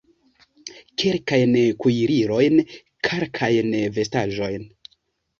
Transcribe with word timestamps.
Kelkajn 1.01 1.51
kuirilojn, 1.83 2.57
kalkajn 3.09 3.69
vestaĵojn. 3.99 4.65